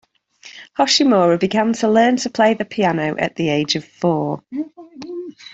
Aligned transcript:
Hoshimura 0.79 1.39
began 1.39 1.73
to 1.73 1.87
learn 1.87 2.17
to 2.17 2.31
play 2.31 2.55
the 2.55 2.65
piano 2.65 3.15
at 3.19 3.35
the 3.35 3.49
age 3.49 3.75
of 3.75 3.85
four. 3.85 4.41